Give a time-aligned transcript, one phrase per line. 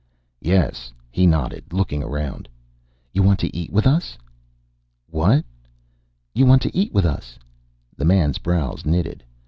[0.41, 2.49] "Yes." He nodded, looking around.
[3.13, 4.17] "You want to eat with us?"
[5.11, 5.45] "What?"
[6.33, 7.37] "You want to eat with us?"
[7.97, 9.23] The man's brows knitted.